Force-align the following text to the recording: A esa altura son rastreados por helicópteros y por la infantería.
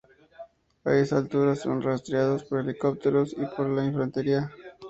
A 0.83 0.95
esa 0.97 1.17
altura 1.19 1.55
son 1.55 1.83
rastreados 1.83 2.43
por 2.45 2.61
helicópteros 2.61 3.33
y 3.37 3.45
por 3.55 3.69
la 3.69 3.85
infantería. 3.85 4.51